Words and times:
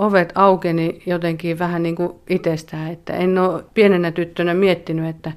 ovet 0.00 0.32
aukeni 0.34 1.02
jotenkin 1.06 1.58
vähän 1.58 1.82
niin 1.82 1.96
kuin 1.96 2.12
itsestään, 2.28 2.90
että 2.92 3.12
en 3.12 3.38
ole 3.38 3.64
pienenä 3.74 4.10
tyttönä 4.10 4.54
miettinyt, 4.54 5.08
että, 5.08 5.32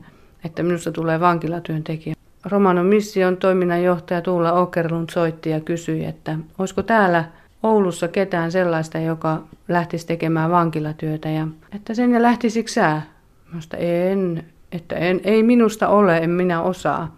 että 0.46 0.63
minusta 0.63 0.92
tulee 0.92 1.20
vankilatyöntekijä. 1.20 2.16
Romano 2.45 2.83
Mission 2.83 3.37
toiminnanjohtaja 3.37 4.21
Tuula 4.21 4.51
Okerlund 4.51 5.09
soitti 5.09 5.49
ja 5.49 5.59
kysyi, 5.59 6.05
että 6.05 6.37
olisiko 6.59 6.83
täällä 6.83 7.25
Oulussa 7.63 8.07
ketään 8.07 8.52
sellaista, 8.52 8.99
joka 8.99 9.43
lähtisi 9.68 10.07
tekemään 10.07 10.52
vankilatyötä 10.52 11.30
ja 11.30 11.48
että 11.75 11.93
sen 11.93 12.11
ja 12.11 12.21
lähtisikö 12.21 12.71
sä? 12.71 13.02
Minusta 13.50 13.77
en, 13.77 14.43
että 14.71 14.95
en, 14.95 15.21
ei 15.23 15.43
minusta 15.43 15.88
ole, 15.88 16.18
en 16.18 16.30
minä 16.30 16.61
osaa. 16.61 17.16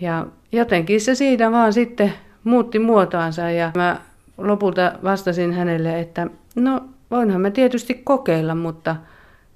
Ja 0.00 0.26
jotenkin 0.52 1.00
se 1.00 1.14
siitä 1.14 1.52
vaan 1.52 1.72
sitten 1.72 2.12
muutti 2.44 2.78
muotoansa 2.78 3.50
ja 3.50 3.72
mä 3.74 4.00
lopulta 4.38 4.92
vastasin 5.04 5.52
hänelle, 5.52 6.00
että 6.00 6.26
no 6.56 6.88
voinhan 7.10 7.40
mä 7.40 7.50
tietysti 7.50 7.94
kokeilla, 7.94 8.54
mutta 8.54 8.96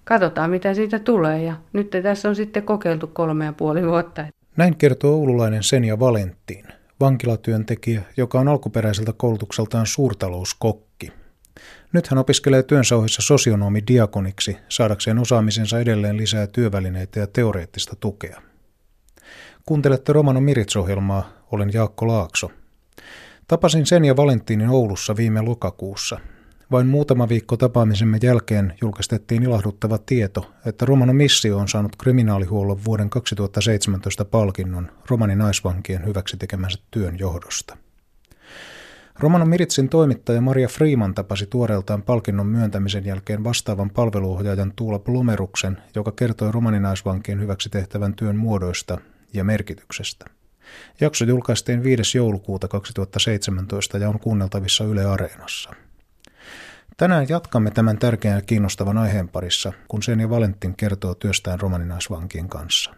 katsotaan 0.05 0.51
mitä 0.51 0.75
siitä 0.75 0.98
tulee. 0.98 1.43
Ja 1.43 1.55
nyt 1.73 1.91
tässä 2.02 2.29
on 2.29 2.37
sitten 2.37 2.62
kokeiltu 2.62 3.07
kolme 3.07 3.45
ja 3.45 3.52
puoli 3.52 3.87
vuotta. 3.87 4.27
Näin 4.57 4.77
kertoo 4.77 5.15
oululainen 5.15 5.62
Senja 5.62 5.99
Valentin, 5.99 6.65
vankilatyöntekijä, 7.01 8.02
joka 8.16 8.41
on 8.41 8.49
alkuperäiseltä 8.49 9.12
koulutukseltaan 9.12 9.87
suurtalouskokki. 9.87 11.12
Nyt 11.93 12.07
hän 12.07 12.19
opiskelee 12.19 12.62
työnsä 12.62 12.97
ohessa 12.97 13.23
sosionomi 13.23 13.83
diakoniksi 13.88 14.57
saadakseen 14.69 15.19
osaamisensa 15.19 15.80
edelleen 15.80 16.16
lisää 16.16 16.47
työvälineitä 16.47 17.21
ja 17.21 17.27
teoreettista 17.27 17.97
tukea. 17.97 18.43
Kuuntelette 19.66 20.13
Romano 20.13 20.41
Mirits-ohjelmaa, 20.41 21.29
olen 21.52 21.71
Jaakko 21.73 22.09
Laakso. 22.09 22.51
Tapasin 23.49 23.87
sen 23.87 24.05
ja 24.05 24.16
Valentinin 24.16 24.69
Oulussa 24.69 25.16
viime 25.16 25.41
lokakuussa. 25.41 26.21
Vain 26.70 26.86
muutama 26.86 27.28
viikko 27.28 27.56
tapaamisemme 27.56 28.18
jälkeen 28.23 28.74
julkistettiin 28.80 29.42
ilahduttava 29.42 29.98
tieto, 29.98 30.50
että 30.66 30.87
Romano 30.87 31.12
Missio 31.12 31.59
on 31.59 31.68
saanut 31.68 31.96
kriminaalihuollon 31.96 32.84
vuoden 32.84 33.10
2017 33.10 34.24
palkinnon 34.24 34.90
romanin 35.10 35.38
naisvankien 35.38 36.06
hyväksi 36.06 36.37
tekemänsä 36.37 36.79
työn 36.90 37.18
johdosta. 37.18 37.76
Romano 39.18 39.46
Miritsin 39.46 39.88
toimittaja 39.88 40.40
Maria 40.40 40.68
Freeman 40.68 41.15
tapasi 41.15 41.46
tuoreeltaan 41.46 42.02
palkinnon 42.02 42.46
myöntämisen 42.46 43.04
jälkeen 43.04 43.45
vastaavan 43.45 43.90
palveluohjaajan 43.90 44.73
Tuula 44.76 44.99
Plumeruksen, 44.99 45.78
joka 45.95 46.12
kertoi 46.12 46.52
romaninaisvankien 46.52 47.40
hyväksi 47.40 47.68
tehtävän 47.68 48.15
työn 48.15 48.37
muodoista 48.37 48.99
ja 49.32 49.45
merkityksestä. 49.45 50.26
Jakso 51.01 51.24
julkaistiin 51.24 51.82
5. 51.82 52.18
joulukuuta 52.18 52.68
2017 52.68 53.99
ja 53.99 54.09
on 54.09 54.18
kuunneltavissa 54.18 54.84
Yle 54.84 55.04
Areenassa. 55.04 55.71
Tänään 56.96 57.26
jatkamme 57.28 57.70
tämän 57.70 57.98
tärkeän 57.98 58.37
ja 58.37 58.42
kiinnostavan 58.42 58.98
aiheen 58.98 59.28
parissa, 59.28 59.73
kun 59.88 60.02
sen 60.02 60.20
ja 60.20 60.30
Valentin 60.30 60.76
kertoo 60.76 61.14
työstään 61.14 61.60
romaninaisvankien 61.60 62.48
kanssa. 62.48 62.95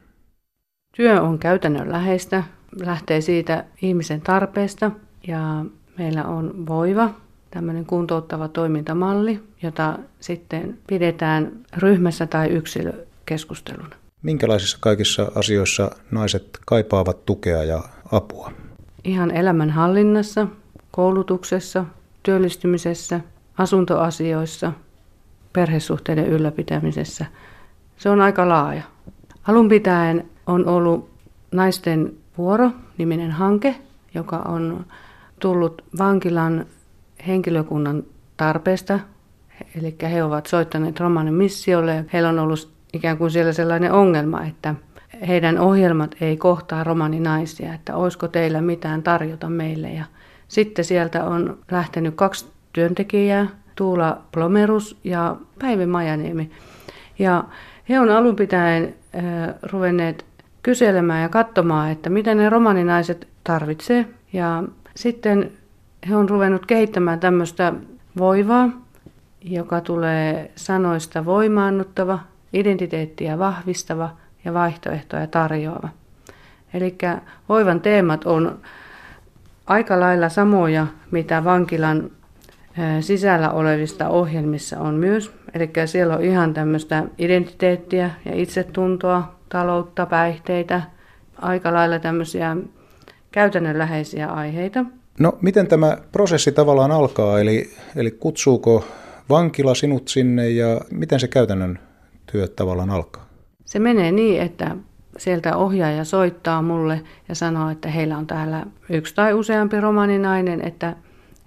Työ 0.97 1.23
on 1.23 1.39
käytännön 1.39 1.93
läheistä, 1.93 2.45
lähtee 2.81 3.21
siitä 3.21 3.65
ihmisen 3.83 4.21
tarpeesta 4.21 4.91
ja 5.27 5.65
meillä 5.99 6.25
on 6.25 6.67
Voiva, 6.67 7.15
tämmöinen 7.51 7.87
kuntouttava 7.87 8.49
toimintamalli, 8.49 9.43
jota 9.63 9.99
sitten 10.21 10.79
pidetään 10.89 11.53
ryhmässä 11.77 12.27
tai 12.27 12.49
yksilökeskusteluna. 12.49 13.97
Minkälaisissa 14.23 14.79
kaikissa 14.81 15.33
asioissa 15.35 15.91
naiset 16.11 16.59
kaipaavat 16.67 17.27
tukea 17.27 17.65
ja 17.65 17.83
apua? 18.13 18.53
Ihan 19.05 19.31
elämän 19.31 19.71
hallinnassa, 19.71 20.47
koulutuksessa, 20.91 21.85
työllistymisessä, 22.23 23.21
asuntoasioissa, 23.59 24.73
perhesuhteiden 25.53 26.27
ylläpitämisessä. 26.27 27.27
Se 27.97 28.11
on 28.11 28.21
aika 28.21 28.49
laaja. 28.49 28.83
Alun 29.49 29.69
pitäen 29.69 30.31
on 30.47 30.67
ollut 30.67 31.11
naisten 31.53 32.13
vuoro-niminen 32.39 33.31
hanke, 33.31 33.75
joka 34.15 34.37
on 34.37 34.87
tullut 35.41 35.85
vankilan 35.99 36.67
henkilökunnan 37.27 38.03
tarpeesta. 38.37 39.01
Eli 39.81 39.97
he 40.03 40.25
ovat 40.25 40.47
soittaneet 40.47 41.01
romanin 41.01 41.35
missiolle 41.35 41.95
ja 41.95 42.05
heillä 42.13 42.29
on 42.29 42.39
ollut 42.39 42.71
ikään 42.93 43.19
kuin 43.19 43.31
siellä 43.31 43.53
sellainen 43.53 43.93
ongelma, 43.93 44.45
että 44.45 44.75
heidän 45.29 45.59
ohjelmat 45.59 46.15
ei 46.21 46.37
kohtaa 46.37 46.85
romaninaisia, 46.85 47.75
että 47.75 47.97
olisiko 47.97 48.29
teillä 48.29 48.61
mitään 48.61 49.03
tarjota 49.03 49.49
meille. 49.49 49.89
Ja 49.89 50.05
sitten 50.49 50.85
sieltä 50.85 51.25
on 51.25 51.59
lähtenyt 51.71 52.15
kaksi 52.15 52.47
työntekijää, 52.77 53.47
Tuula 53.77 54.23
Plomerus 54.33 55.01
ja 55.05 55.37
Päivi 55.59 55.87
Majaniemi. 55.87 56.51
Ja 57.19 57.45
he 57.89 58.01
on 58.01 58.11
alun 58.11 58.37
pitäen 58.37 58.95
äh, 59.15 59.55
ruvenneet 59.63 60.25
kyselemään 60.63 61.23
ja 61.23 61.29
katsomaan, 61.29 61.91
että 61.91 62.11
mitä 62.11 62.35
ne 62.35 62.49
romaninaiset 62.49 63.29
tarvitsee. 63.45 64.07
Ja 64.33 64.63
sitten 64.97 65.53
he 66.09 66.17
on 66.17 66.29
ruvennut 66.29 66.67
kehittämään 66.67 67.21
tämmöistä 67.21 67.73
voivaa, 68.19 68.69
joka 69.41 69.81
tulee 69.81 70.51
sanoista 70.57 71.25
voimaannuttava, 71.25 72.19
identiteettiä 72.53 73.39
vahvistava 73.39 74.11
ja 74.45 74.55
vaihtoehtoja 74.55 75.27
tarjoava. 75.27 75.89
Eli 76.75 76.99
hoivan 77.49 77.81
teemat 77.81 78.25
on 78.25 78.59
aika 79.67 80.01
lailla 80.01 80.29
samoja, 80.29 80.87
mitä 81.11 81.45
vankilan 81.45 82.11
sisällä 83.01 83.51
olevista 83.51 84.09
ohjelmissa 84.09 84.81
on 84.81 84.95
myös. 84.95 85.33
Eli 85.55 85.71
siellä 85.87 86.17
on 86.17 86.25
ihan 86.25 86.55
tämmöistä 86.55 87.05
identiteettiä 87.19 88.11
ja 88.25 88.35
itsetuntoa, 88.35 89.35
taloutta, 89.49 90.07
päihteitä, 90.07 90.83
aika 91.39 91.73
lailla 91.73 91.99
tämmöisiä 91.99 92.57
käytännönläheisiä 93.33 94.27
aiheita. 94.27 94.85
No 95.21 95.39
miten 95.43 95.67
tämä 95.67 95.97
prosessi 96.13 96.53
tavallaan 96.53 96.93
alkaa, 96.93 97.41
eli, 97.41 97.71
eli 97.97 98.11
kutsuuko 98.11 98.85
vankila 99.29 99.75
sinut 99.75 100.09
sinne 100.09 100.51
ja 100.51 100.81
miten 100.91 101.21
se 101.21 101.29
käytännön 101.29 101.79
työ 102.33 102.49
tavallaan 102.49 102.91
alkaa? 102.91 103.27
Se 103.65 103.79
menee 103.79 104.13
niin, 104.13 104.43
että 104.43 104.77
sieltä 105.19 105.57
ohjaaja 105.57 106.05
soittaa 106.05 106.63
mulle 106.63 107.01
ja 107.29 107.35
sanoo, 107.35 107.71
että 107.71 107.89
heillä 107.89 108.19
on 108.19 108.27
täällä 108.27 108.67
yksi 108.91 109.15
tai 109.15 109.35
useampi 109.35 109.81
romaninainen, 109.81 110.67
että 110.67 110.97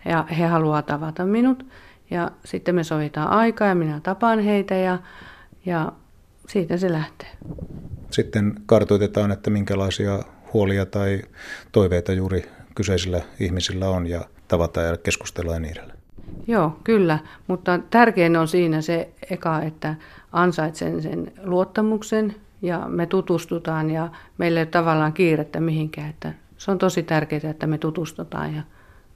he, 0.09 0.35
he 0.37 0.45
haluaa 0.45 0.81
tavata 0.81 1.25
minut. 1.25 1.65
Ja 2.11 2.31
sitten 2.45 2.75
me 2.75 2.83
sovitaan 2.83 3.29
aikaa 3.29 3.67
ja 3.67 3.75
minä 3.75 3.99
tapaan 4.03 4.39
heitä 4.39 4.75
ja, 4.75 4.99
ja 5.65 5.91
siitä 6.47 6.77
se 6.77 6.91
lähtee. 6.91 7.29
Sitten 8.11 8.53
kartoitetaan, 8.65 9.31
että 9.31 9.49
minkälaisia 9.49 10.19
huolia 10.53 10.85
tai 10.85 11.21
toiveita 11.71 12.13
juuri 12.13 12.49
kyseisillä 12.75 13.21
ihmisillä 13.39 13.89
on 13.89 14.07
ja 14.07 14.21
tavataan 14.47 14.87
ja 14.87 14.97
keskustellaan 14.97 15.61
niillä. 15.61 15.83
Joo, 16.47 16.79
kyllä, 16.83 17.19
mutta 17.47 17.79
tärkein 17.89 18.37
on 18.37 18.47
siinä 18.47 18.81
se 18.81 19.09
eka, 19.29 19.61
että 19.61 19.95
ansaitsen 20.31 21.01
sen 21.01 21.31
luottamuksen 21.43 22.35
ja 22.61 22.85
me 22.87 23.05
tutustutaan 23.05 23.89
ja 23.91 24.09
meillä 24.37 24.59
ei 24.59 24.63
ole 24.63 24.71
tavallaan 24.71 25.13
kiirettä 25.13 25.59
mihinkään. 25.59 26.09
Että 26.09 26.33
se 26.57 26.71
on 26.71 26.77
tosi 26.77 27.03
tärkeää, 27.03 27.49
että 27.49 27.67
me 27.67 27.77
tutustutaan 27.77 28.55
ja 28.55 28.63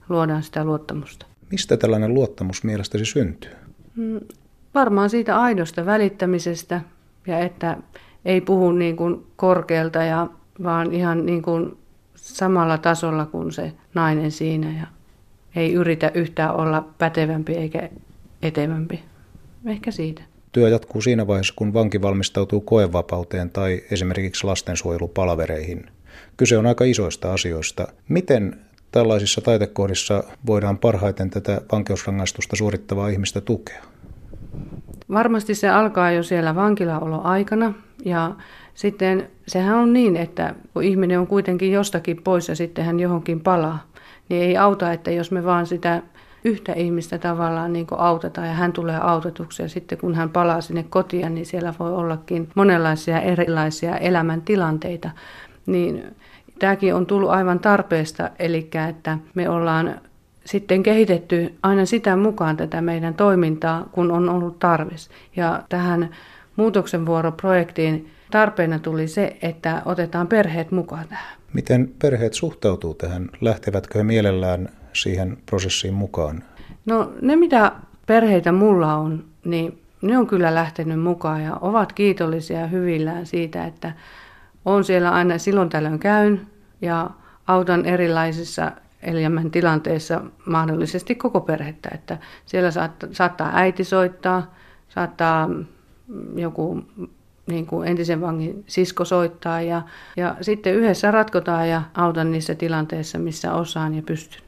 luodaan 0.08 0.42
sitä 0.42 0.64
luottamusta. 0.64 1.26
Mistä 1.50 1.76
tällainen 1.76 2.14
luottamus 2.14 2.64
mielestäsi 2.64 3.04
syntyy? 3.04 3.50
Mm, 3.96 4.20
varmaan 4.74 5.10
siitä 5.10 5.40
aidosta 5.40 5.86
välittämisestä 5.86 6.80
ja 7.26 7.38
että 7.38 7.76
ei 8.24 8.40
puhu 8.40 8.72
niin 8.72 8.96
kuin 8.96 9.26
korkealta, 9.36 10.02
ja, 10.02 10.26
vaan 10.62 10.92
ihan 10.92 11.26
niin 11.26 11.42
kuin 11.42 11.76
samalla 12.16 12.78
tasolla 12.78 13.26
kuin 13.26 13.52
se 13.52 13.72
nainen 13.94 14.30
siinä 14.30 14.78
ja 14.78 14.86
ei 15.56 15.72
yritä 15.72 16.10
yhtään 16.14 16.56
olla 16.56 16.88
pätevämpi 16.98 17.52
eikä 17.52 17.88
etevämpi. 18.42 19.02
Ehkä 19.66 19.90
siitä. 19.90 20.22
Työ 20.52 20.68
jatkuu 20.68 21.00
siinä 21.00 21.26
vaiheessa, 21.26 21.54
kun 21.56 21.74
vanki 21.74 22.02
valmistautuu 22.02 22.60
koevapauteen 22.60 23.50
tai 23.50 23.82
esimerkiksi 23.90 24.46
lastensuojelupalvereihin. 24.46 25.86
Kyse 26.36 26.58
on 26.58 26.66
aika 26.66 26.84
isoista 26.84 27.32
asioista. 27.32 27.88
Miten 28.08 28.60
tällaisissa 28.94 29.40
taitekohdissa 29.40 30.24
voidaan 30.46 30.78
parhaiten 30.78 31.30
tätä 31.30 31.60
vankeusrangaistusta 31.72 32.56
suorittavaa 32.56 33.08
ihmistä 33.08 33.40
tukea? 33.40 33.82
Varmasti 35.10 35.54
se 35.54 35.68
alkaa 35.68 36.10
jo 36.10 36.22
siellä 36.22 36.54
vankilaoloaikana 36.54 37.72
ja 38.04 38.32
sitten 38.74 39.30
sehän 39.48 39.76
on 39.76 39.92
niin, 39.92 40.16
että 40.16 40.54
kun 40.74 40.82
ihminen 40.82 41.20
on 41.20 41.26
kuitenkin 41.26 41.72
jostakin 41.72 42.22
pois 42.22 42.48
ja 42.48 42.56
sitten 42.56 42.84
hän 42.84 43.00
johonkin 43.00 43.40
palaa, 43.40 43.86
niin 44.28 44.42
ei 44.42 44.56
auta, 44.56 44.92
että 44.92 45.10
jos 45.10 45.30
me 45.30 45.44
vaan 45.44 45.66
sitä 45.66 46.02
yhtä 46.44 46.72
ihmistä 46.72 47.18
tavallaan 47.18 47.72
niin 47.72 47.86
autetaan 47.90 48.46
ja 48.46 48.54
hän 48.54 48.72
tulee 48.72 48.98
autetuksi 49.00 49.62
ja 49.62 49.68
sitten 49.68 49.98
kun 49.98 50.14
hän 50.14 50.30
palaa 50.30 50.60
sinne 50.60 50.82
kotiin, 50.90 51.34
niin 51.34 51.46
siellä 51.46 51.74
voi 51.78 51.92
ollakin 51.92 52.48
monenlaisia 52.54 53.20
erilaisia 53.20 53.96
elämäntilanteita. 53.96 55.10
Niin 55.66 56.14
tämäkin 56.58 56.94
on 56.94 57.06
tullut 57.06 57.30
aivan 57.30 57.58
tarpeesta, 57.58 58.30
eli 58.38 58.70
että 58.88 59.18
me 59.34 59.48
ollaan 59.48 60.00
sitten 60.44 60.82
kehitetty 60.82 61.54
aina 61.62 61.86
sitä 61.86 62.16
mukaan 62.16 62.56
tätä 62.56 62.80
meidän 62.80 63.14
toimintaa, 63.14 63.88
kun 63.92 64.10
on 64.10 64.28
ollut 64.28 64.58
tarvis. 64.58 65.10
Ja 65.36 65.62
tähän 65.68 66.10
muutoksen 66.56 67.06
vuoroprojektiin 67.06 68.10
tarpeena 68.30 68.78
tuli 68.78 69.08
se, 69.08 69.36
että 69.42 69.82
otetaan 69.84 70.26
perheet 70.26 70.70
mukaan 70.70 71.08
tähän. 71.08 71.38
Miten 71.52 71.90
perheet 72.02 72.34
suhtautuu 72.34 72.94
tähän? 72.94 73.28
Lähtevätkö 73.40 73.98
he 73.98 74.04
mielellään 74.04 74.68
siihen 74.92 75.38
prosessiin 75.46 75.94
mukaan? 75.94 76.42
No 76.86 77.12
ne, 77.22 77.36
mitä 77.36 77.72
perheitä 78.06 78.52
mulla 78.52 78.94
on, 78.94 79.24
niin 79.44 79.78
ne 80.02 80.18
on 80.18 80.26
kyllä 80.26 80.54
lähtenyt 80.54 81.00
mukaan 81.00 81.42
ja 81.42 81.56
ovat 81.60 81.92
kiitollisia 81.92 82.60
ja 82.60 82.66
hyvillään 82.66 83.26
siitä, 83.26 83.64
että 83.64 83.92
on 84.64 84.84
siellä 84.84 85.10
aina 85.10 85.38
silloin 85.38 85.68
tällöin 85.68 85.98
käyn 85.98 86.46
ja 86.80 87.10
autan 87.46 87.86
erilaisissa 87.86 88.72
elämän 89.02 89.50
tilanteissa 89.50 90.20
mahdollisesti 90.46 91.14
koko 91.14 91.40
perhettä. 91.40 91.88
Että 91.94 92.18
siellä 92.46 92.70
saattaa, 92.70 93.08
saattaa 93.12 93.50
äiti 93.54 93.84
soittaa, 93.84 94.54
saattaa 94.88 95.50
joku 96.36 96.82
niin 97.46 97.66
kuin 97.66 97.88
entisen 97.88 98.20
vangin 98.20 98.64
sisko 98.66 99.04
soittaa 99.04 99.60
ja, 99.60 99.82
ja 100.16 100.36
sitten 100.40 100.74
yhdessä 100.74 101.10
ratkotaan 101.10 101.68
ja 101.68 101.82
autan 101.94 102.30
niissä 102.30 102.54
tilanteissa, 102.54 103.18
missä 103.18 103.54
osaan 103.54 103.94
ja 103.94 104.02
pystyn. 104.02 104.42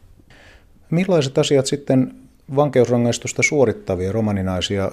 Millaiset 0.90 1.38
asiat 1.38 1.66
sitten 1.66 2.14
vankeusrangaistusta 2.56 3.42
suorittavia 3.42 4.12
romaninaisia 4.12 4.92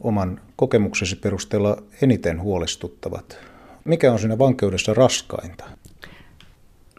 oman 0.00 0.40
kokemuksesi 0.56 1.16
perusteella 1.16 1.82
eniten 2.02 2.42
huolestuttavat? 2.42 3.38
Mikä 3.84 4.12
on 4.12 4.18
siinä 4.18 4.38
vankeudessa 4.38 4.94
raskainta? 4.94 5.64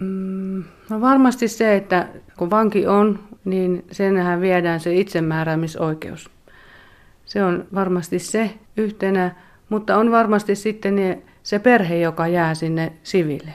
Mm, 0.02 0.64
no 0.90 1.02
varmasti 1.02 1.48
se, 1.48 1.76
että 1.76 2.08
kun 2.38 2.50
vanki 2.50 2.88
on, 2.88 3.20
niin 3.46 3.86
senhän 3.92 4.42
viedään 4.42 4.80
se 4.80 4.96
itsemääräämisoikeus. 4.96 6.30
Se 7.26 7.44
on 7.44 7.68
varmasti 7.74 8.20
se 8.20 8.50
yhtenä, 8.78 9.36
mutta 9.70 9.98
on 9.98 10.12
varmasti 10.12 10.56
sitten 10.56 11.24
se 11.44 11.60
perhe, 11.60 11.98
joka 11.98 12.28
jää 12.28 12.56
sinne 12.56 12.94
siville. 13.04 13.54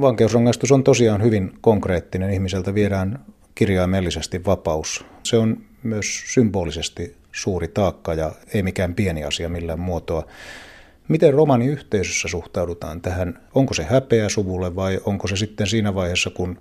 Vankeusrangaistus 0.00 0.72
on 0.72 0.84
tosiaan 0.84 1.22
hyvin 1.22 1.52
konkreettinen. 1.60 2.30
Ihmiseltä 2.30 2.74
viedään 2.74 3.18
kirjaimellisesti 3.54 4.44
vapaus. 4.44 5.04
Se 5.22 5.38
on 5.38 5.56
myös 5.82 6.24
symbolisesti 6.26 7.16
suuri 7.32 7.68
taakka 7.68 8.14
ja 8.14 8.32
ei 8.54 8.62
mikään 8.62 8.94
pieni 8.94 9.24
asia 9.24 9.48
millään 9.48 9.80
muotoa. 9.80 10.26
Miten 11.08 11.34
romaniyhteisössä 11.34 12.28
suhtaudutaan 12.28 13.00
tähän? 13.00 13.38
Onko 13.54 13.74
se 13.74 13.84
häpeä 13.84 14.28
suvulle 14.28 14.76
vai 14.76 15.00
onko 15.04 15.28
se 15.28 15.36
sitten 15.36 15.66
siinä 15.66 15.94
vaiheessa, 15.94 16.30
kun 16.30 16.58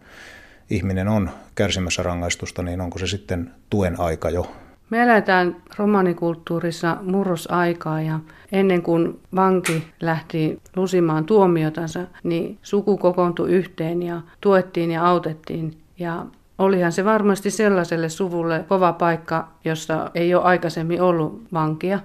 ihminen 0.69 1.07
on 1.07 1.29
kärsimässä 1.55 2.03
rangaistusta, 2.03 2.63
niin 2.63 2.81
onko 2.81 2.99
se 2.99 3.07
sitten 3.07 3.51
tuen 3.69 3.99
aika 3.99 4.29
jo? 4.29 4.51
Me 4.89 5.03
eletään 5.03 5.55
romanikulttuurissa 5.77 6.97
murrosaikaa 7.01 8.01
ja 8.01 8.19
ennen 8.51 8.81
kuin 8.81 9.19
vanki 9.35 9.83
lähti 10.01 10.61
lusimaan 10.75 11.25
tuomiotansa, 11.25 11.99
niin 12.23 12.57
suku 12.61 12.97
kokoontui 12.97 13.51
yhteen 13.51 14.03
ja 14.03 14.21
tuettiin 14.41 14.91
ja 14.91 15.07
autettiin. 15.07 15.77
Ja 15.99 16.25
olihan 16.57 16.91
se 16.91 17.05
varmasti 17.05 17.51
sellaiselle 17.51 18.09
suvulle 18.09 18.65
kova 18.67 18.93
paikka, 18.93 19.47
jossa 19.63 20.11
ei 20.15 20.35
ole 20.35 20.43
aikaisemmin 20.43 21.01
ollut 21.01 21.41
vankia. 21.53 21.99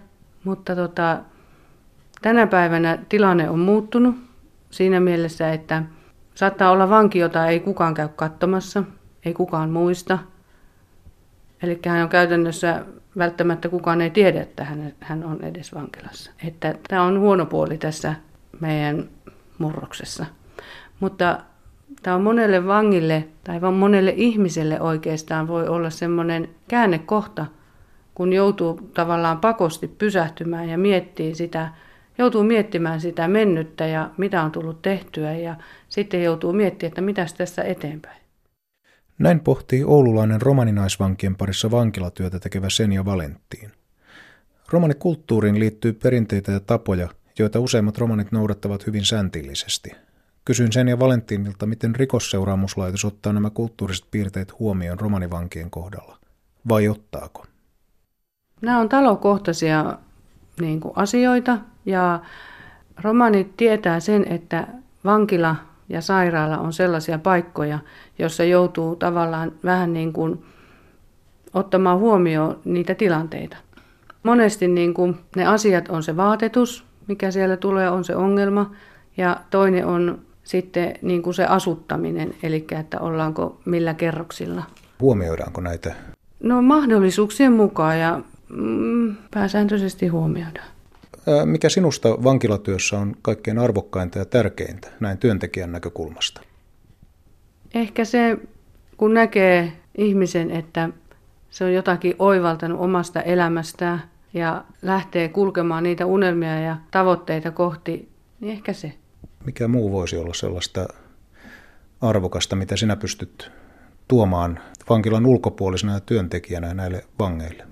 Mutta 0.45 0.77
tota, 0.77 1.19
Tänä 2.23 2.47
päivänä 2.47 2.99
tilanne 3.09 3.51
on 3.51 3.59
muuttunut 3.59 4.17
siinä 4.71 5.01
mielessä, 5.01 5.53
että 5.53 5.83
saattaa 6.35 6.71
olla 6.71 6.91
vanki, 6.91 7.19
jota 7.19 7.47
ei 7.47 7.61
kukaan 7.61 7.95
käy 7.95 8.09
katsomassa, 8.17 8.83
ei 9.25 9.35
kukaan 9.35 9.71
muista. 9.71 10.19
Eli 11.63 11.79
hän 11.87 12.03
on 12.03 12.09
käytännössä 12.09 12.85
välttämättä 13.19 13.69
kukaan 13.69 14.01
ei 14.01 14.11
tiedä, 14.11 14.43
että 14.43 14.67
hän 15.01 15.25
on 15.25 15.45
edes 15.45 15.75
vankilassa. 15.75 16.31
Että 16.47 16.75
tämä 16.89 17.03
on 17.03 17.21
huono 17.21 17.47
puoli 17.47 17.79
tässä 17.79 18.15
meidän 18.61 19.09
murroksessa. 19.59 20.27
Mutta 21.01 21.39
tämä 22.03 22.17
on 22.17 22.23
monelle 22.23 22.67
vangille 22.67 23.29
tai 23.45 23.61
monelle 23.61 24.15
ihmiselle 24.17 24.81
oikeastaan 24.81 25.49
voi 25.49 25.69
olla 25.69 25.91
semmoinen 25.91 26.49
käännekohta, 26.69 27.47
kun 28.15 28.33
joutuu 28.33 28.91
tavallaan 28.95 29.39
pakosti 29.39 29.89
pysähtymään 29.89 30.69
ja 30.69 30.79
miettii 30.79 31.35
sitä 31.35 31.69
joutuu 32.19 32.43
miettimään 32.45 33.01
sitä 33.01 33.29
mennyttä 33.29 33.87
ja 33.87 34.11
mitä 34.17 34.43
on 34.43 34.53
tullut 34.53 34.83
tehtyä 34.83 35.37
ja 35.37 35.57
sitten 35.89 36.23
joutuu 36.23 36.53
miettimään, 36.53 36.91
että 36.91 37.01
mitä 37.01 37.27
tässä 37.39 37.63
eteenpäin. 37.63 38.21
Näin 39.19 39.41
pohtii 39.41 39.85
oululainen 39.85 40.43
romaninaisvankien 40.43 41.37
parissa 41.37 41.71
vankilatyötä 41.71 42.39
tekevä 42.41 42.71
Senja 42.71 43.05
Valenttiin. 43.05 43.73
Romanikulttuuriin 44.69 45.61
liittyy 45.61 45.93
perinteitä 45.93 46.53
ja 46.53 46.61
tapoja, 46.61 47.09
joita 47.39 47.61
useimmat 47.61 47.99
romanit 47.99 48.33
noudattavat 48.33 48.87
hyvin 48.87 49.05
säntillisesti. 49.05 49.91
Kysyin 50.45 50.73
Senja 50.73 50.99
Valenttiinilta, 50.99 51.67
miten 51.67 51.95
rikosseuraamuslaitos 51.95 53.05
ottaa 53.05 53.33
nämä 53.33 53.51
kulttuuriset 53.51 54.07
piirteet 54.11 54.59
huomioon 54.59 55.01
romanivankien 55.01 55.71
kohdalla. 55.71 56.19
Vai 56.69 56.89
ottaako? 56.89 57.45
Nämä 58.63 58.81
on 58.81 58.89
talokohtaisia 58.89 59.99
niin 60.61 60.81
kuin 60.81 60.93
asioita 60.97 61.59
ja 61.87 62.21
romanit 63.03 63.57
tietää 63.57 64.01
sen, 64.01 64.27
että 64.29 64.67
vankila 65.05 65.57
ja 65.89 66.01
sairaala 66.01 66.59
on 66.59 66.73
sellaisia 66.73 67.19
paikkoja, 67.19 67.79
joissa 68.19 68.45
joutuu 68.45 68.97
tavallaan 68.97 69.53
vähän 69.65 69.93
niin 69.93 70.13
kuin 70.13 70.45
ottamaan 71.55 71.99
huomioon 71.99 72.59
niitä 72.65 72.95
tilanteita. 72.95 73.57
Monesti 74.23 74.69
niin 74.69 74.95
kuin 74.95 75.17
ne 75.37 75.47
asiat 75.47 75.89
on 75.89 76.03
se 76.03 76.17
vaatetus, 76.17 76.85
mikä 77.07 77.31
siellä 77.31 77.57
tulee, 77.57 77.91
on 77.91 78.05
se 78.05 78.17
ongelma, 78.17 78.71
ja 79.17 79.37
toinen 79.51 79.87
on 79.87 80.19
sitten 80.43 80.95
niin 81.03 81.23
kuin 81.23 81.35
se 81.35 81.45
asuttaminen, 81.45 82.35
eli 82.43 82.67
että 82.81 83.01
ollaanko 83.01 83.61
millä 83.65 83.95
kerroksilla. 83.95 84.63
Huomioidaanko 85.01 85.61
näitä? 85.61 85.95
No 86.43 86.63
mahdollisuuksien 86.63 87.53
mukaan 87.53 88.01
ja 88.01 88.21
mm, 88.51 89.17
pääsääntöisesti 89.31 90.09
huomioidaan. 90.09 90.69
Mikä 91.45 91.69
sinusta 91.69 92.09
vankilatyössä 92.25 92.99
on 92.99 93.17
kaikkein 93.23 93.59
arvokkainta 93.59 94.19
ja 94.19 94.25
tärkeintä 94.25 94.89
näin 95.01 95.19
työntekijän 95.19 95.73
näkökulmasta? 95.73 96.41
Ehkä 97.75 98.05
se, 98.05 98.39
kun 98.97 99.15
näkee 99.15 99.73
ihmisen, 99.99 100.51
että 100.51 100.89
se 101.51 101.65
on 101.65 101.75
jotakin 101.75 102.15
oivaltanut 102.19 102.81
omasta 102.81 103.23
elämästään 103.23 104.03
ja 104.35 104.65
lähtee 104.83 105.29
kulkemaan 105.29 105.83
niitä 105.83 106.07
unelmia 106.07 106.61
ja 106.61 106.77
tavoitteita 106.91 107.51
kohti, 107.51 108.09
niin 108.41 108.53
ehkä 108.53 108.73
se. 108.73 108.93
Mikä 109.45 109.69
muu 109.69 109.93
voisi 109.93 110.17
olla 110.17 110.35
sellaista 110.35 110.89
arvokasta, 112.01 112.57
mitä 112.57 112.77
sinä 112.77 112.97
pystyt 112.97 113.51
tuomaan 114.09 114.59
vankilan 114.89 115.27
ulkopuolisena 115.27 116.01
työntekijänä 116.01 116.75
näille 116.75 117.05
vangeille? 117.19 117.67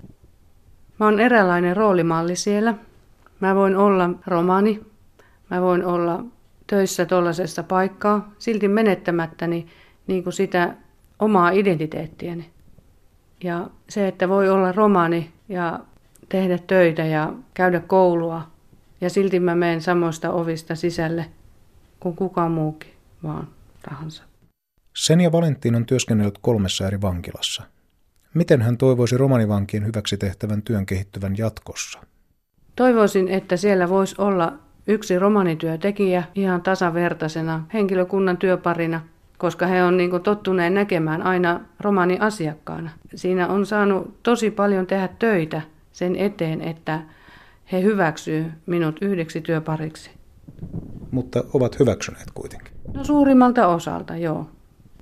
Mä 0.99 1.05
oon 1.05 1.19
eräänlainen 1.19 1.77
roolimalli 1.77 2.35
siellä. 2.35 2.73
Mä 3.39 3.55
voin 3.55 3.75
olla 3.75 4.09
romani, 4.27 4.81
mä 5.49 5.61
voin 5.61 5.85
olla 5.85 6.23
töissä 6.67 7.05
tuollaisessa 7.05 7.63
paikkaa, 7.63 8.31
silti 8.39 8.67
menettämättäni 8.67 9.67
niin 10.07 10.23
kuin 10.23 10.33
sitä 10.33 10.75
omaa 11.19 11.49
identiteettiäni. 11.49 12.49
Ja 13.43 13.69
se, 13.89 14.07
että 14.07 14.29
voi 14.29 14.49
olla 14.49 14.71
romani 14.71 15.31
ja 15.49 15.79
tehdä 16.29 16.57
töitä 16.57 17.05
ja 17.05 17.33
käydä 17.53 17.79
koulua, 17.79 18.47
ja 19.01 19.09
silti 19.09 19.39
mä 19.39 19.55
menen 19.55 19.81
samoista 19.81 20.31
ovista 20.31 20.75
sisälle 20.75 21.25
kuin 21.99 22.15
kukaan 22.15 22.51
muukin 22.51 22.93
vaan 23.23 23.47
tahansa. 23.89 24.23
Senja 24.95 25.31
Valentin 25.31 25.75
on 25.75 25.85
työskennellyt 25.85 26.37
kolmessa 26.41 26.87
eri 26.87 27.01
vankilassa. 27.01 27.63
Miten 28.33 28.61
hän 28.61 28.77
toivoisi 28.77 29.17
romanivankien 29.17 29.85
hyväksi 29.85 30.17
tehtävän 30.17 30.61
työn 30.61 30.85
kehittyvän 30.85 31.37
jatkossa? 31.37 31.99
Toivoisin, 32.75 33.27
että 33.27 33.57
siellä 33.57 33.89
voisi 33.89 34.15
olla 34.17 34.53
yksi 34.87 35.19
romanityötekijä 35.19 36.23
ihan 36.35 36.61
tasavertaisena 36.61 37.65
henkilökunnan 37.73 38.37
työparina, 38.37 39.01
koska 39.37 39.67
he 39.67 39.83
on 39.83 39.97
niin 39.97 40.21
tottuneen 40.23 40.73
näkemään 40.73 41.21
aina 41.21 41.59
romani 41.79 42.17
asiakkaana. 42.19 42.89
Siinä 43.15 43.47
on 43.47 43.65
saanut 43.65 44.23
tosi 44.23 44.51
paljon 44.51 44.87
tehdä 44.87 45.09
töitä 45.19 45.61
sen 45.91 46.15
eteen, 46.15 46.61
että 46.61 46.99
he 47.71 47.81
hyväksyy 47.81 48.45
minut 48.65 48.97
yhdeksi 49.01 49.41
työpariksi. 49.41 50.11
Mutta 51.11 51.43
ovat 51.53 51.79
hyväksyneet 51.79 52.31
kuitenkin? 52.33 52.73
No 52.93 53.03
suurimmalta 53.03 53.67
osalta, 53.67 54.17
joo. 54.17 54.49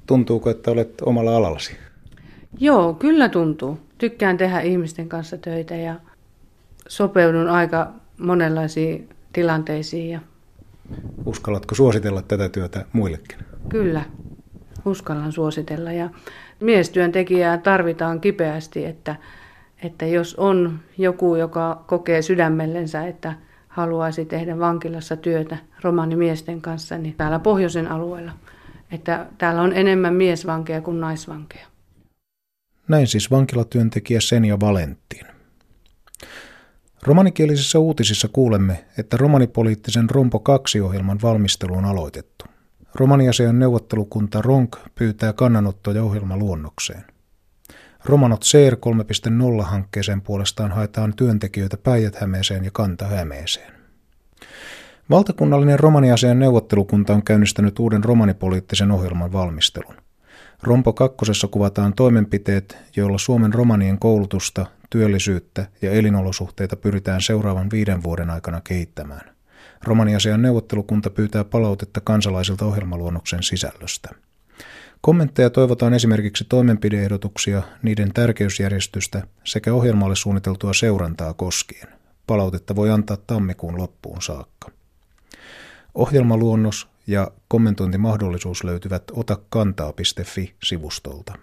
Tuntuuko, 0.06 0.50
että 0.50 0.72
olet 0.72 1.02
omalla 1.02 1.38
alallasi? 1.38 1.78
Joo, 2.60 2.94
kyllä 2.94 3.30
tuntuu. 3.30 3.80
Tykkään 3.98 4.38
tehdä 4.38 4.60
ihmisten 4.60 5.10
kanssa 5.10 5.38
töitä 5.38 5.76
ja 5.76 5.96
sopeudun 6.88 7.48
aika 7.50 7.92
monenlaisiin 8.20 9.10
tilanteisiin. 9.34 10.10
Ja... 10.10 10.20
Uskallatko 11.26 11.76
suositella 11.76 12.22
tätä 12.22 12.50
työtä 12.50 12.86
muillekin? 12.94 13.38
Kyllä, 13.70 14.02
uskallan 14.86 15.32
suositella. 15.32 15.92
Ja 15.92 16.10
Miestyöntekijää 16.60 17.58
tarvitaan 17.58 18.22
kipeästi, 18.22 18.86
että, 18.86 19.16
että 19.84 20.06
jos 20.06 20.36
on 20.36 20.80
joku, 20.98 21.36
joka 21.36 21.84
kokee 21.88 22.22
sydämellensä, 22.22 23.08
että 23.08 23.34
haluaisi 23.68 24.26
tehdä 24.26 24.60
vankilassa 24.60 25.16
työtä 25.16 25.58
romanimiesten 25.82 26.62
kanssa, 26.62 26.98
niin 26.98 27.16
täällä 27.18 27.40
pohjoisen 27.40 27.92
alueella, 27.92 28.32
että 28.92 29.26
täällä 29.38 29.62
on 29.62 29.74
enemmän 29.74 30.14
miesvankeja 30.14 30.82
kuin 30.82 31.00
naisvankeja. 31.00 31.68
Näin 32.88 33.08
siis 33.08 33.32
vankilatyöntekijä 33.32 34.22
Senja 34.22 34.60
Valentin. 34.60 35.26
Romanikielisissä 37.04 37.80
uutisissa 37.80 38.28
kuulemme, 38.28 38.86
että 38.98 39.18
romanipoliittisen 39.18 40.10
Rompo 40.10 40.38
2-ohjelman 40.38 41.20
valmistelu 41.24 41.74
on 41.74 41.86
aloitettu. 41.86 42.46
Romaniasian 42.96 43.60
neuvottelukunta 43.60 44.42
RONK 44.42 44.78
pyytää 44.96 45.34
kannanottoja 45.34 46.04
ohjelmaluonnokseen. 46.04 47.04
Romanot 48.06 48.42
CR 48.42 48.76
3.0-hankkeeseen 48.76 50.22
puolestaan 50.22 50.72
haetaan 50.72 51.14
työntekijöitä 51.16 51.78
Päijät-Hämeeseen 51.78 52.66
ja 52.66 52.72
Kanta-Hämeeseen. 52.74 53.74
Valtakunnallinen 55.10 55.80
romaniasian 55.80 56.40
neuvottelukunta 56.40 57.14
on 57.14 57.24
käynnistänyt 57.24 57.80
uuden 57.80 58.04
romanipoliittisen 58.04 58.92
ohjelman 58.92 59.34
valmistelun. 59.34 59.96
Rompo 60.64 60.94
kakkosessa 60.94 61.48
kuvataan 61.48 61.94
toimenpiteet, 61.94 62.78
joilla 62.96 63.18
Suomen 63.18 63.54
romanien 63.54 64.00
koulutusta, 64.00 64.66
työllisyyttä 64.90 65.66
ja 65.82 65.92
elinolosuhteita 65.92 66.76
pyritään 66.76 67.22
seuraavan 67.22 67.70
viiden 67.72 68.04
vuoden 68.04 68.30
aikana 68.30 68.62
kehittämään. 68.62 69.36
Romaniasian 69.84 70.42
neuvottelukunta 70.42 71.10
pyytää 71.10 71.44
palautetta 71.44 72.02
kansalaisilta 72.02 72.66
ohjelmaluonnoksen 72.66 73.44
sisällöstä. 73.44 74.10
Kommentteja 75.02 75.50
toivotaan 75.50 75.94
esimerkiksi 75.94 76.46
toimenpideehdotuksia, 76.50 77.64
niiden 77.82 78.14
tärkeysjärjestystä 78.14 79.24
sekä 79.44 79.74
ohjelmalle 79.74 80.16
suunniteltua 80.16 80.74
seurantaa 80.74 81.34
koskien. 81.34 81.88
Palautetta 82.28 82.76
voi 82.76 82.92
antaa 82.92 83.18
tammikuun 83.18 83.78
loppuun 83.78 84.22
saakka. 84.22 84.72
Ohjelmaluonnos 85.96 86.88
ja 87.08 87.32
kommentointimahdollisuus 87.48 88.64
löytyvät 88.64 89.04
otakantaa.fi-sivustolta. 89.12 91.34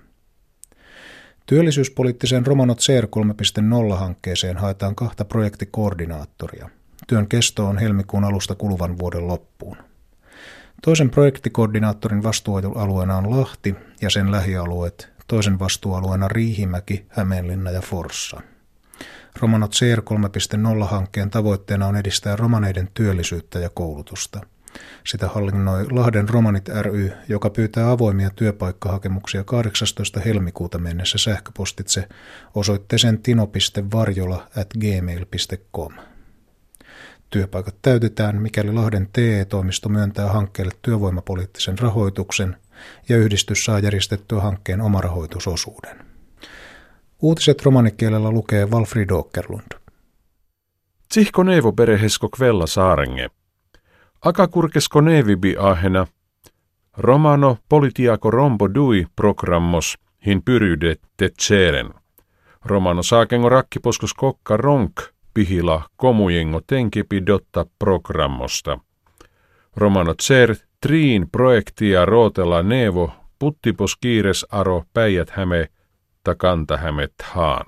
Työllisyyspoliittiseen 1.47 2.47
Romanot 2.47 2.78
CR 2.78 3.06
3.0-hankkeeseen 3.06 4.56
haetaan 4.56 4.94
kahta 4.94 5.25
projektikoordinaattoria. 5.25 6.71
Työn 7.06 7.28
kesto 7.28 7.66
on 7.66 7.78
helmikuun 7.78 8.25
alusta 8.25 8.54
kuluvan 8.54 8.99
vuoden 8.99 9.28
loppuun. 9.28 9.76
Toisen 10.83 11.11
projektikoordinaattorin 11.11 12.23
vastuualueena 12.23 13.16
on 13.16 13.30
Lahti 13.30 13.75
ja 14.00 14.11
sen 14.11 14.33
lähialueet, 14.33 15.12
toisen 15.26 15.59
vastuualueena 15.59 16.28
Riihimäki, 16.28 17.06
Hämeenlinna 17.09 17.71
ja 17.71 17.80
Forssa. 17.80 18.40
Romanot 19.40 19.73
CR 19.73 20.00
3.0-hankkeen 20.00 21.30
tavoitteena 21.30 21.87
on 21.87 21.97
edistää 21.97 22.37
romaneiden 22.37 22.88
työllisyyttä 22.94 23.59
ja 23.59 23.71
koulutusta– 23.75 24.40
sitä 25.07 25.28
hallinnoi 25.28 25.87
Lahden 25.90 26.28
Romanit 26.28 26.69
ry, 26.83 27.12
joka 27.28 27.50
pyytää 27.50 27.90
avoimia 27.90 28.31
työpaikkahakemuksia 28.31 29.45
18. 29.45 30.21
helmikuuta 30.21 30.78
mennessä 30.78 31.19
sähköpostitse 31.19 32.09
osoitteeseen 32.54 33.23
tino.varjola 33.23 34.49
at 34.57 34.69
gmail.com. 34.81 35.93
Työpaikat 37.31 37.75
täytetään, 37.83 38.43
mikäli 38.43 38.73
Lahden 38.73 39.09
TE-toimisto 39.12 39.88
myöntää 39.88 40.28
hankkeelle 40.28 40.73
työvoimapoliittisen 40.83 41.78
rahoituksen 41.78 42.57
ja 43.09 43.16
yhdistys 43.16 43.64
saa 43.64 43.78
järjestettyä 43.78 44.40
hankkeen 44.40 44.81
omarahoitusosuuden. 44.81 45.99
Uutiset 47.23 47.62
romanikielellä 47.62 48.31
lukee 48.31 48.66
Walfrid 48.66 49.11
Åkerlund. 49.11 49.78
Tsihko 51.09 51.43
Neivo 51.43 51.73
Berehesko 51.73 52.28
Kvella 52.28 52.66
Saarenge– 52.66 53.28
Akakurkesko 54.25 55.00
nevibi 55.00 55.57
ahena, 55.59 56.07
romano 56.97 57.59
politiako 57.69 58.31
rombo 58.31 58.75
dui 58.75 59.07
programmos 59.16 59.99
hin 60.26 60.43
pyryde 60.43 60.97
tseren. 61.37 61.90
Romano 62.64 63.02
saakengo 63.02 63.49
rakkiposkos 63.49 64.14
kokka 64.14 64.57
ronk 64.57 64.93
pihila 65.35 65.83
komujengo 65.97 66.61
tenkipi 66.66 67.26
dotta 67.26 67.66
programmosta. 67.78 68.78
Romano 69.76 70.14
tser 70.14 70.57
triin 70.81 71.31
projektia 71.31 72.04
rootella 72.04 72.62
nevo 72.62 73.12
puttipos 73.38 73.97
kiires 73.97 74.47
aro 74.50 74.85
päijät 74.93 75.31
häme 75.31 75.69
takanta 76.25 76.76
hämet 76.76 77.14
haan. 77.23 77.66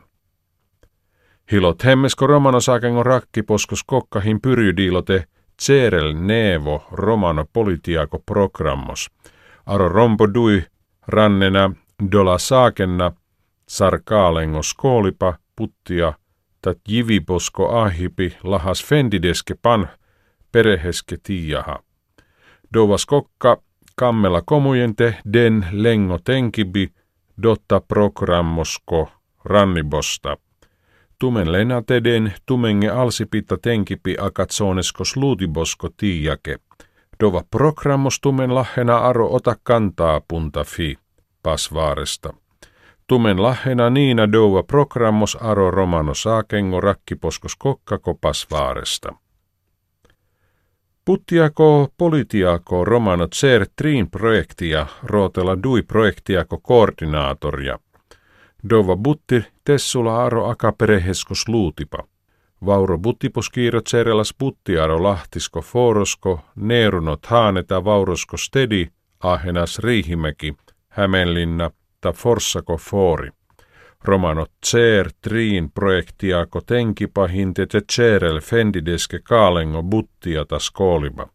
Hilot 1.53 1.85
hemmesko 1.85 2.27
romano 2.27 2.61
saakengo 2.61 3.03
rakkiposkos 3.03 3.85
kokkahin 3.85 4.41
pyrydiilote– 4.41 5.25
Cerel 5.63 6.15
nevo 6.15 6.85
romano 6.93 7.45
politiako 7.53 8.19
programmos. 8.19 9.11
Aro 9.67 9.89
rompo 9.89 10.35
dui 10.35 10.65
rannena 11.07 11.71
dola 12.13 12.39
saakenna 12.39 13.13
sarkaalengo 13.69 14.63
skoolipa 14.63 15.39
puttia 15.57 16.13
tat 16.63 16.79
jiviposko 16.89 17.81
ahipi 17.83 18.37
lahas 18.45 18.85
fendideske 18.85 19.55
pan 19.55 19.89
pereheske 20.53 21.17
tiiaha. 21.23 21.79
Dovas 22.75 23.07
kokka 23.07 23.57
kammela 23.97 24.43
komujente 24.43 25.17
den 25.33 25.67
lengo 25.73 26.19
tenkibi 26.19 26.93
dotta 27.43 27.81
programmosko 27.81 29.09
rannibosta. 29.45 30.37
Tumen 31.19 31.53
lenateden, 31.53 32.33
tumenge 32.47 32.89
alsipitta 32.89 33.59
tenkipi 33.59 34.17
akatsoneskos 34.21 35.17
luutibosko 35.17 35.89
tiiake. 35.97 36.57
Dova 37.21 37.43
programmos 37.51 38.21
tumen 38.21 38.55
lahena 38.55 38.99
aro 38.99 39.29
ota 39.35 39.57
kantaa 39.63 40.21
punta 40.29 40.65
fi, 40.65 40.99
pasvaaresta. 41.43 42.33
Tumen 43.07 43.43
lahena 43.43 43.91
niina 43.91 44.33
dova 44.33 44.63
programmos 44.63 45.39
aro 45.41 45.71
romano 45.71 46.15
saakengo 46.15 46.81
rakkiposkos 46.81 47.57
kokkako 47.57 48.15
pasvaaresta. 48.15 49.13
Puttiako 51.05 51.89
politiako 51.97 52.85
romano 52.85 53.27
tser 53.27 53.67
triin 53.77 54.11
projektia 54.11 54.87
rootella 55.03 55.63
dui 55.63 55.83
projektiako 55.83 56.59
koordinaatoria– 56.59 57.79
Dova 58.71 58.97
butti 58.97 59.45
tessula 59.65 60.25
aro 60.25 60.49
akapereheskos 60.51 61.49
luutipa. 61.49 61.99
Vauro 62.67 62.99
buttipos 62.99 63.51
kiiro 63.51 63.81
tserelas 63.81 64.35
buttiaro 64.39 65.03
lahtisko 65.03 65.61
forosko, 65.61 66.41
neerunot 66.57 67.27
haaneta 67.27 67.85
vaurosko 67.85 68.37
stedi, 68.37 68.89
ahenas 69.21 69.79
riihimäki, 69.79 70.57
Hämeenlinna 70.89 71.71
ta 72.01 72.13
forssako 72.13 72.77
foori. 72.77 73.31
Romano 74.05 74.47
tser 74.61 75.11
triin 75.21 75.71
projektiako 75.71 76.61
tenkipa 76.61 77.27
hintete 77.27 77.81
tserel 77.81 78.41
fendideske 78.41 79.19
kaalengo 79.19 79.83
buttia 79.83 80.45
ta 80.45 80.59
skooliba. 80.59 81.29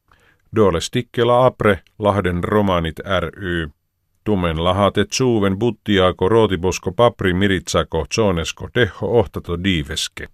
Dole 0.56 0.82
stikkela 0.82 1.46
apre 1.46 1.80
Lahden 2.00 2.44
romanit 2.44 3.00
ry. 3.00 3.81
Tumen 4.24 4.64
lahate 4.64 5.06
tsuven 5.06 5.60
buttiako 5.60 6.30
rootibosko 6.30 6.92
papri 6.92 7.34
miritsako 7.34 8.06
zonesko 8.16 8.70
deho 8.76 9.20
ohtato 9.20 9.64
diiveske. 9.64 10.28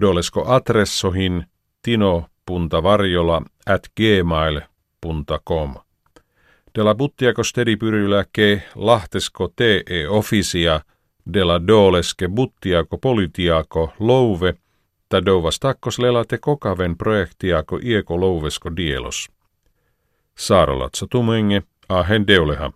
Dolesko 0.00 0.44
adressohin 0.46 1.44
tino.varjola 1.82 3.42
at 3.66 3.88
gmail.com. 3.96 5.74
Della 6.74 6.94
buttiako 6.94 7.44
stedi 7.44 7.78
ke 8.32 8.62
lahtesko 8.74 9.48
te 9.56 9.84
ofisia 10.08 10.80
della 11.34 11.66
doleske 11.66 12.28
buttiako 12.28 12.98
politiako 12.98 13.92
louve 14.00 14.54
ta 15.08 15.26
dovas 15.26 15.58
takkos 15.58 15.98
lelate 15.98 16.38
kokaven 16.38 16.96
projektiako 16.96 17.78
ieko 17.82 18.20
louvesko 18.20 18.76
dielos. 18.76 19.28
Saarolatso 20.38 21.06
tumenge, 21.06 21.62
ahen 21.88 22.26
deuleha. 22.26 22.70